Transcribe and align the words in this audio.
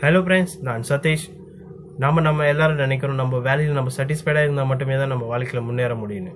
Hello 0.00 0.18
friends 0.24 0.54
நான் 0.66 0.82
சதீஷ். 0.88 1.24
நம்ம 2.02 2.22
நம்ம 2.26 2.46
எல்லாரும் 2.52 2.80
நினைக்கிறோம் 2.82 3.20
நம்ம 3.20 3.38
வேலையில் 3.46 3.78
நம்ம 3.78 3.92
சாட்டிஸ்ஃபைடாக 3.96 4.46
இருந்தால் 4.46 4.68
மட்டுமே 4.70 4.96
தான் 5.00 5.10
நம்ம 5.12 5.26
வாழ்க்கையில் 5.30 5.64
முன்னேற 5.68 5.94
முடியும்னு. 6.00 6.32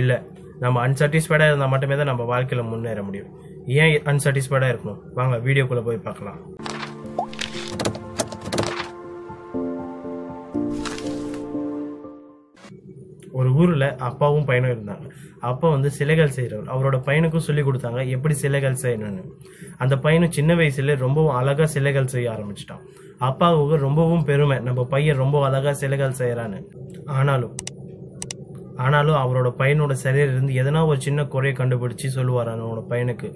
இல்லை 0.00 0.16
நம்ம 0.62 0.76
அன்சாட்டிஸ்ஃபைடாக 0.86 1.50
இருந்தால் 1.50 1.72
மட்டுமே 1.74 1.96
தான் 2.00 2.10
நம்ம 2.10 2.24
வாழ்க்கையில் 2.32 2.70
முன்னேற 2.70 3.02
முடியும். 3.08 3.30
ஏன் 3.80 4.08
அன்சாட்டிஸ்ஃபைடாக 4.12 4.72
இருக்கணும்? 4.72 5.02
வாங்க 5.18 5.36
வீடியோக்குள்ளே 5.48 5.84
போய் 5.88 6.04
பார்க்கலாம். 6.08 6.40
ஒரு 13.38 13.50
ஊரில் 13.54 13.86
அப்பாவும் 14.08 14.46
பையனும் 14.48 14.72
இருந்தாங்க. 14.74 15.06
அப்பா 15.50 15.68
வந்து 15.74 15.90
சிலைகள் 15.90 16.34
செய்கிறவர் 16.36 16.72
அவரோட 16.74 16.96
பையனுக்கும் 17.06 17.46
சொல்லி 17.46 17.62
கொடுத்தாங்க 17.62 18.00
எப்படி 18.16 18.34
சிலைகள் 18.34 18.82
செய்யணும்னு. 18.82 19.22
அந்த 19.78 19.94
பையனும் 20.04 20.34
சின்ன 20.38 20.54
வயசுல 20.54 20.96
ரொம்பவும் 21.04 21.36
அழகாக 21.40 21.68
சிலைகள் 21.76 22.12
செய்ய 22.14 22.28
ஆரம்பிச்சிட்டான். 22.34 22.84
அப்பாவுக்கு 23.18 23.76
ரொம்பவும் 23.86 24.24
பெருமை 24.24 24.58
நம்ம 24.68 24.84
பையன் 24.84 25.20
ரொம்ப 25.24 25.44
அழகாக 25.44 25.74
சிலைகள் 25.74 26.18
செய்கிறான்னு 26.20 26.60
ஆனாலும் 27.18 27.54
ஆனாலும் 28.84 29.18
அவரோட 29.22 29.48
பையனோட 29.60 29.92
சிலையிலிருந்து 30.04 30.54
எதனா 30.60 30.80
ஒரு 30.90 31.00
சின்ன 31.00 31.20
குறையை 31.24 31.54
கண்டுபிடிச்சு 31.58 32.08
சொல்லுவார் 32.16 32.50
அவனோட 32.52 32.80
பையனுக்கு. 32.90 33.28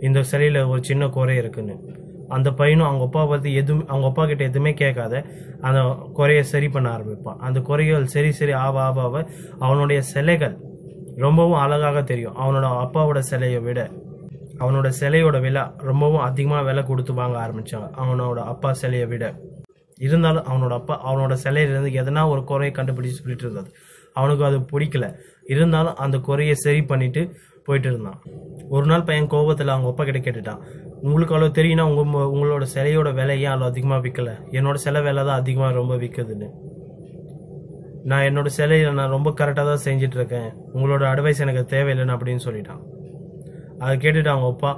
இந்த 0.00 0.20
சிலையில 0.30 0.62
ஒரு 0.68 0.82
சின்ன 0.84 1.08
குறை 1.08 1.36
இருக்குன்னு. 1.36 1.76
அந்த 2.28 2.48
பையனும் 2.50 2.86
அவங்க 2.86 3.04
அப்பா 3.04 3.24
பற்றி 3.24 3.54
எதுவும் 3.54 3.88
அவங்க 3.88 4.06
அப்பா 4.06 4.24
கிட்ட 4.26 4.44
எதுவுமே 4.44 4.72
கேட்காத 4.72 5.14
அந்த 5.60 5.80
குறையை 6.18 6.42
சரி 6.52 6.68
பண்ண 6.68 6.88
ஆரம்பிப்பான். 6.96 7.38
அந்த 7.38 7.60
குறைகள் 7.60 8.06
சரி 8.14 8.32
சரி 8.32 8.52
ஆவ 8.52 8.80
ஆவ 8.88 9.02
ஆவ 9.02 9.24
அவனுடைய 9.58 10.00
சிலைகள் 10.12 10.56
ரொம்பவும் 11.16 11.60
அழகாக 11.64 12.02
தெரியும். 12.02 12.36
அவனோட 12.42 12.66
அப்பாவோட 12.84 13.18
சிலையை 13.18 13.60
விட 13.68 13.90
அவனோட 14.62 14.88
சிலையோட 15.00 15.40
விலை 15.44 15.62
ரொம்பவும் 15.88 16.24
அதிகமாக 16.26 16.62
விலை 16.68 16.82
கொடுத்து 16.90 17.12
வாங்க 17.20 17.36
ஆரம்பித்தாங்க 17.44 17.88
அவனோட 18.02 18.40
அப்பா 18.52 18.70
சிலையை 18.72 19.06
விட. 19.12 19.24
இருந்தாலும் 19.98 20.46
அவனோட 20.50 20.72
அப்பா 20.80 20.94
அவனோட 21.08 21.34
சிலையிலேருந்து 21.44 21.90
எதனா 22.00 22.22
ஒரு 22.28 22.44
குறையை 22.44 22.72
கண்டுபிடிச்சு 22.74 23.20
சொல்லிட்டு 23.20 23.44
இருந்தது 23.46 23.70
அவனுக்கு 24.14 24.44
அது 24.44 24.58
பிடிக்கல. 24.72 25.06
இருந்தாலும் 25.52 25.96
அந்த 25.96 26.18
குறையை 26.18 26.54
சரி 26.54 26.82
பண்ணிட்டு 26.82 27.22
போயிட்டு 27.66 27.88
இருந்தான். 27.88 28.20
ஒரு 28.68 28.86
நாள் 28.86 29.06
பையன் 29.08 29.26
கோபத்தில் 29.26 29.74
அவங்க 29.74 29.88
அப்பா 29.92 30.04
கிட்ட 30.04 30.20
கேட்டுட்டான். 30.20 30.62
உங்களுக்கு 31.06 31.34
அவ்வளோ 31.34 31.50
தெரியும்னா 31.58 31.84
உங்க 31.90 32.20
உங்களோட 32.34 32.64
சிலையோட 32.74 33.08
விலை 33.18 33.34
ஏன் 33.44 33.52
அவ்வளோ 33.54 33.70
அதிகமாக 33.72 34.00
விற்கல 34.04 34.30
என்னோட 34.58 34.78
சிலை 34.84 35.00
விலை 35.06 35.22
தான் 35.28 35.40
அதிகமாக 35.42 35.78
ரொம்ப 35.80 35.94
விற்குதுன்னு 36.02 36.48
நான் 38.10 38.24
என்னோட 38.28 38.48
சிலையை 38.56 38.88
நான் 38.98 39.14
ரொம்ப 39.16 39.28
கரெக்டாக 39.38 39.66
தான் 39.70 39.84
செஞ்சுட்டு 39.84 40.18
இருக்கேன். 40.18 40.48
உங்களோட 40.74 41.02
அட்வைஸ் 41.10 41.42
எனக்கு 41.44 41.62
தேவையில்லைன்னு 41.74 42.14
அப்படின்னு 42.16 42.42
சொல்லிட்டான். 42.46 42.82
அதை 43.82 43.94
கேட்டுட்டு 44.02 44.32
அவங்க 44.32 44.48
அப்பா 44.54 44.70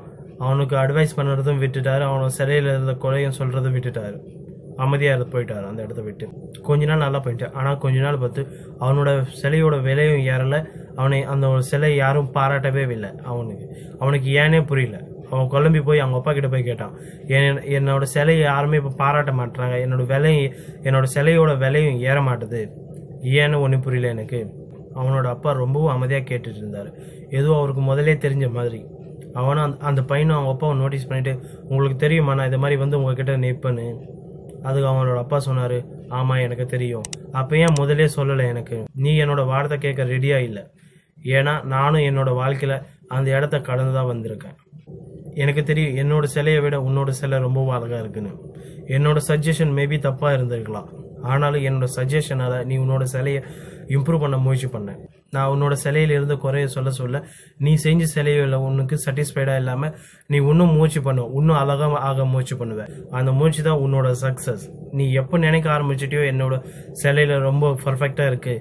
அவனுக்கு 0.46 0.74
அட்வைஸ் 0.82 1.16
பண்ணுறதும் 1.18 1.60
விட்டுட்டாரு. 1.62 2.04
அவனோட 2.08 2.30
சிலையில் 2.38 2.68
இருந்த 2.74 2.94
குறையும் 3.04 3.36
சொல்கிறதும் 3.38 3.76
விட்டுட்டாரு. 3.76 4.16
அமைதியாக 4.84 5.14
இருந்து 5.14 5.32
போயிட்டாரு 5.34 5.64
அந்த 5.70 5.80
இடத்த 5.86 6.02
விட்டு. 6.08 6.26
கொஞ்ச 6.68 6.86
நாள் 6.90 7.04
நல்லா 7.06 7.20
போயிட்டு 7.26 7.46
ஆனால் 7.58 7.80
கொஞ்ச 7.84 7.98
நாள் 8.06 8.22
பார்த்து 8.24 8.42
அவனோட 8.84 9.10
சிலையோட 9.40 9.76
விலையும் 9.88 10.24
ஏறலை. 10.34 10.60
அவனை 11.00 11.20
அந்த 11.34 11.46
ஒரு 11.54 11.62
சிலை 11.72 11.92
யாரும் 12.04 12.32
பாராட்டவே 12.38 12.84
இல்லை 12.96 13.12
அவனுக்கு. 13.32 13.66
அவனுக்கு 14.02 14.30
ஏனே 14.42 14.60
புரியல. 14.70 14.98
அவன் 15.30 15.50
குழம்பி 15.54 15.80
போய் 15.88 16.02
அவங்க 16.02 16.18
அப்பா 16.20 16.32
கிட்ட 16.32 16.48
போய் 16.54 16.68
கேட்டான். 16.68 16.94
என் 17.36 17.60
என்னோட 17.76 18.06
சிலையை 18.14 18.44
யாருமே 18.50 18.78
இப்போ 18.80 18.92
பாராட்ட 19.02 19.32
மாட்டாங்க 19.40 19.76
என்னோட 19.84 20.04
விலையும் 20.12 20.52
என்னோட 20.88 21.06
சிலையோட 21.14 21.54
விலையும் 21.64 21.98
ஏற 22.10 22.18
மாட்டுது. 22.28 22.62
ஏன்னு 23.40 23.60
ஒன்றும் 23.64 23.84
புரியல 23.86 24.12
எனக்கு. 24.16 24.40
அவனோட 25.00 25.26
அப்பா 25.36 25.50
ரொம்பவும் 25.62 25.94
அமைதியாக 25.94 26.24
கேட்டுட்டு 26.28 26.60
இருந்தார். 26.62 26.90
ஏதோ 27.38 27.48
அவருக்கு 27.60 27.82
முதலே 27.90 28.14
தெரிஞ்ச 28.26 28.46
மாதிரி. 28.58 28.80
அவனும் 29.40 29.64
அந்த 29.64 29.78
அந்த 29.88 30.02
பையனும் 30.10 30.36
அவங்க 30.36 30.52
அப்பாவை 30.54 30.74
நோட்டீஸ் 30.82 31.08
பண்ணிவிட்டு 31.08 31.32
உங்களுக்கு 31.70 31.98
தெரியுமா? 32.04 32.34
நான் 32.38 32.48
இது 32.50 32.58
மாதிரி 32.62 32.76
வந்து 32.82 32.98
உங்ககிட்ட 32.98 33.32
நிற்பேன்னு 33.44 33.86
அதுக்கு 34.68 34.88
அவனோட 34.90 35.18
அப்பா 35.24 35.38
சொன்னார் 35.46 35.78
ஆமாம் 36.18 36.42
எனக்கு 36.44 36.64
தெரியும். 36.66 37.06
அப்போ 37.40 37.54
ஏன் 37.64 37.76
முதலே 37.80 38.06
சொல்லலை 38.16 38.44
எனக்கு? 38.52 38.78
நீ 39.04 39.12
என்னோட 39.24 39.42
வார்த்தை 39.46 39.78
கேட்க 39.78 40.04
ரெடியாக 40.14 40.46
இல்லை. 40.48 40.62
ஏன்னா 41.36 41.54
நானும் 41.74 42.06
என்னோட 42.10 42.30
வாழ்க்கையில் 42.40 42.82
அந்த 43.16 43.28
இடத்த 43.36 43.56
கடந்து 43.68 43.92
தான் 43.98 44.10
வந்திருக்கேன். 44.12 44.56
எனக்கு 45.42 45.62
தெரியும் 45.62 45.96
என்னோட 46.02 46.24
சிலையை 46.24 46.60
விட 46.60 46.76
உன்னோட 46.88 47.08
சிலை 47.08 47.38
ரொம்பவும் 47.38 47.74
அழகா 47.76 47.98
இருக்குன்னு. 47.98 48.32
என்னோட 48.86 49.18
சஜஷன் 49.28 49.72
மேபி 49.78 49.98
தப்பா 49.98 50.32
இருந்திருக்கலாம். 50.32 50.88
ஆனாலும் 51.22 51.64
என்னோட 51.68 51.86
அதை 52.46 52.64
நீ 52.64 52.76
உன்னோட 52.76 53.02
சிலையை 53.02 53.42
இம்ப்ரூவ் 53.88 54.20
பண்ண 54.20 54.36
முயற்சி 54.36 54.66
பண்ண. 54.66 54.90
நான் 55.30 55.50
உன்னோட 55.54 55.74
சிலையில 55.84 56.16
இருந்து 56.18 56.38
குறைய 56.38 56.66
சொல்ல 56.66 56.90
சொல்ல 56.90 57.22
நீ 57.58 57.74
செஞ்ச 57.74 58.04
சிலையில 58.14 58.54
உனக்கு 58.54 58.96
சாட்டிஸ்ஃபைடா 59.04 59.56
இல்லாம 59.56 59.90
நீ 60.26 60.36
இன்னும் 60.36 60.74
முயற்சி 60.76 61.00
பண்ணுவ 61.00 61.26
இன்னும் 61.38 61.56
அழகா 61.56 61.88
ஆக 62.08 62.24
முயற்சி 62.24 62.54
பண்ணுவ. 62.54 62.86
அந்த 63.10 63.32
முயற்சி 63.32 63.62
தான் 63.62 63.82
உன்னோட 63.86 64.10
சக்சஸ் 64.22 64.64
நீ 64.92 65.12
எப்போ 65.12 65.38
நினைக்க 65.38 65.70
ஆரம்பிச்சிட்டியோ 65.70 66.24
என்னோட 66.32 66.56
சிலையில 67.02 67.38
ரொம்ப 67.38 67.76
பர்ஃபெக்டா 67.84 68.26
இருக்கு. 68.26 68.56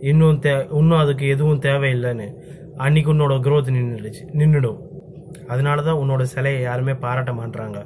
இன்னும் 0.00 0.40
தே 0.40 0.54
இன்னும் 0.72 0.98
அதுக்கு 0.98 1.26
எதுவும் 1.28 1.60
தேவையில்லைன்னு. 1.60 2.28
அன்னைக்கு 2.76 3.14
உன்னோட 3.14 3.34
க்ரோத் 3.46 3.74
நின்றுடுச்சு 3.76 4.24
நின்றுடும் 4.32 4.91
அதனால 5.52 5.82
தான் 5.88 6.00
உன்னோட 6.02 6.22
சிலையை 6.34 6.60
யாருமே 6.68 6.94
பாராட்ட 7.04 7.32
மாட்றாங்க. 7.40 7.78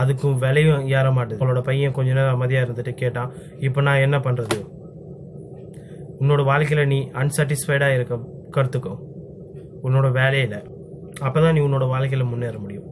அதுக்கும் 0.00 0.36
விலையும் 0.44 0.84
ஏற 0.98 1.06
மாட்டுது. 1.16 1.38
உங்களோட 1.40 1.62
பையன் 1.68 1.96
கொஞ்ச 1.96 2.10
நேரம் 2.18 2.36
அமைதியாக 2.36 2.66
இருந்துட்டு 2.66 2.94
கேட்டான் 3.02 3.32
இப்போ 3.66 3.80
நான் 3.88 4.04
என்ன 4.06 4.18
பண்ணுறது 4.26 4.58
உன்னோட 6.22 6.42
வாழ்க்கையில் 6.50 6.90
நீ 6.92 6.98
அன்சாட்டிஸ்ஃபைடாக 7.22 7.96
இருக்க 7.96 8.18
கருத்துக்கோ. 8.56 8.94
உன்னோட 9.86 10.08
வேலையில் 10.20 10.58
அப்போ 11.26 11.38
தான் 11.44 11.54
நீ 11.56 11.60
உன்னோட 11.68 11.86
வாழ்க்கையில் 11.94 12.30
முன்னேற 12.32 12.56
முடியும். 12.64 12.86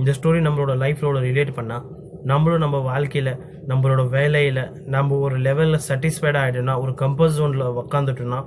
இந்த 0.00 0.10
ஸ்டோரி 0.18 0.38
நம்மளோட 0.46 0.72
லைஃப்லோட 0.82 1.18
ரிலேட் 1.28 1.52
பண்ணால் 1.58 1.84
நம்மளும் 2.30 2.62
நம்ம 2.64 2.76
வாழ்க்கையில் 2.88 3.32
நம்மளோட 3.70 4.02
வேலையில் 4.14 4.62
நம்ம 4.94 5.18
ஒரு 5.26 5.36
லெவலில் 5.46 5.84
சாட்டிஸ்ஃபைடாக 5.88 6.42
ஆகிட்டோம்னா 6.44 6.74
ஒரு 6.84 6.92
கம்ஃபர்ட் 7.02 7.36
ஜோனில் 7.38 7.64
உக்காந்துட்டோம்னா 7.82 8.40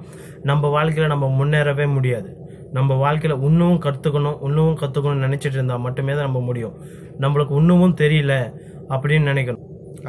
நம்ம 0.49 0.69
வாழ்க்கையில் 0.75 1.13
நம்ம 1.13 1.29
முன்னேறவே 1.39 1.85
முடியாது. 1.95 2.29
நம்ம 2.75 2.95
வாழ்க்கையில் 3.03 3.41
இன்னமும் 3.47 3.81
கற்றுக்கணும் 3.85 4.37
இன்னமும் 4.47 4.79
கற்றுக்கணும்னு 4.81 5.25
நினச்சிட்டு 5.27 5.57
இருந்தால் 5.59 5.83
மட்டுமே 5.85 6.13
தான் 6.17 6.27
நம்ம 6.29 6.41
முடியும். 6.49 6.75
நம்மளுக்கு 7.23 7.55
இன்னமும் 7.61 7.95
தெரியல 8.03 8.33
அப்படின்னு 8.95 9.29
நினைக்கணும். 9.31 9.63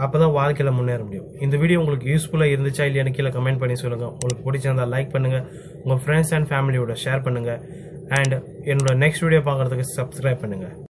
அப்போ 0.05 0.17
தான் 0.23 0.35
வாழ்க்கையில் 0.39 0.77
முன்னேற 0.79 1.03
முடியும். 1.07 1.29
இந்த 1.45 1.57
வீடியோ 1.63 1.79
உங்களுக்கு 1.83 2.11
யூஸ்ஃபுல்லாக 2.13 2.55
இருந்துச்சா 2.55 2.87
இல்லையான்னு 2.89 3.15
கீழே 3.17 3.33
கமெண்ட் 3.37 3.63
பண்ணி 3.63 3.77
சொல்லுங்கள் 3.85 4.13
உங்களுக்கு 4.15 4.45
பிடிச்சிருந்தா 4.49 4.87
லைக் 4.95 5.15
பண்ணுங்கள் 5.15 5.47
உங்கள் 5.85 6.03
ஃப்ரெண்ட்ஸ் 6.05 6.35
அண்ட் 6.39 6.51
ஃபேமிலியோட 6.51 6.97
ஷேர் 7.05 7.25
பண்ணுங்கள் 7.29 7.63
அண்ட் 8.19 8.37
என்னோட 8.73 8.95
நெக்ஸ்ட் 9.05 9.27
வீடியோ 9.27 9.43
பார்க்குறதுக்கு 9.49 9.97
சப்ஸ்கிரைப் 9.97 10.45
பண்ணுங்கள் 10.45 10.88